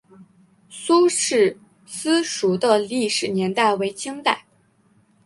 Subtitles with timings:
[0.67, 4.47] 苏氏私塾的历史年代为清代。